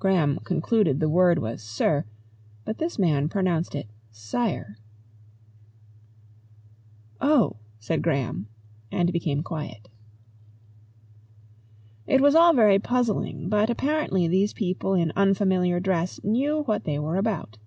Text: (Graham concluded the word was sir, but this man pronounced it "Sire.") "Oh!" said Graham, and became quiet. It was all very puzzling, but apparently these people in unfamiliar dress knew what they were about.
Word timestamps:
(Graham 0.00 0.40
concluded 0.40 0.98
the 0.98 1.08
word 1.08 1.38
was 1.38 1.62
sir, 1.62 2.04
but 2.64 2.78
this 2.78 2.98
man 2.98 3.28
pronounced 3.28 3.76
it 3.76 3.88
"Sire.") 4.10 4.78
"Oh!" 7.20 7.54
said 7.78 8.02
Graham, 8.02 8.48
and 8.90 9.12
became 9.12 9.44
quiet. 9.44 9.88
It 12.08 12.20
was 12.20 12.34
all 12.34 12.52
very 12.52 12.80
puzzling, 12.80 13.48
but 13.48 13.70
apparently 13.70 14.26
these 14.26 14.52
people 14.52 14.94
in 14.94 15.12
unfamiliar 15.14 15.78
dress 15.78 16.18
knew 16.24 16.64
what 16.64 16.82
they 16.82 16.98
were 16.98 17.14
about. 17.14 17.58